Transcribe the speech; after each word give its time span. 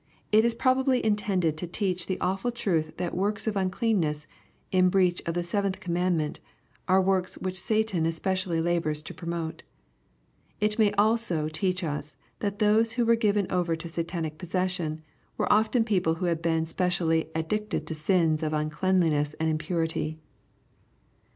It 0.31 0.43
is 0.45 0.55
probably 0.55 1.05
intended 1.05 1.57
to 1.57 1.67
teach 1.67 2.07
the 2.07 2.19
awful 2.19 2.49
truth 2.51 2.97
that 2.97 3.15
works 3.15 3.45
of 3.45 3.53
undeanness, 3.53 4.25
in 4.71 4.89
breach 4.89 5.21
of 5.27 5.35
the 5.35 5.43
seventh 5.43 5.79
commandment) 5.79 6.39
are 6.87 6.99
works 6.99 7.37
which 7.37 7.61
Satan 7.61 8.07
especially 8.07 8.59
labors 8.59 9.03
to 9.03 9.13
pro* 9.13 9.29
mote. 9.29 9.61
It 10.59 10.79
may 10.79 10.91
also 10.93 11.49
teach 11.49 11.83
us 11.83 12.15
that 12.39 12.57
those 12.57 12.93
who 12.93 13.05
were 13.05 13.15
given 13.15 13.45
over 13.51 13.75
te 13.75 13.89
Satanic 13.89 14.39
possession, 14.39 15.03
were 15.37 15.53
often 15.53 15.83
people 15.83 16.15
who 16.15 16.25
had 16.25 16.41
been 16.41 16.65
specially 16.65 17.29
ad 17.35 17.47
dicted 17.47 17.85
to 17.85 17.93
sins 17.93 18.41
of 18.41 18.53
uncleanness 18.53 19.35
and 19.35 19.49
impurity. 19.51 20.17